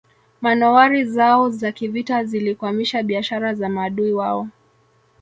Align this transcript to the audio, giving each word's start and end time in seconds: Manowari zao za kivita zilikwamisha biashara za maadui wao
Manowari 0.41 1.05
zao 1.05 1.49
za 1.49 1.71
kivita 1.71 2.23
zilikwamisha 2.23 3.03
biashara 3.03 3.53
za 3.53 3.69
maadui 3.69 4.13
wao 4.13 4.47